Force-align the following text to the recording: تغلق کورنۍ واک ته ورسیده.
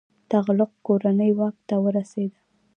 تغلق 0.31 0.71
کورنۍ 0.85 1.31
واک 1.39 1.55
ته 1.67 1.75
ورسیده. 1.85 2.39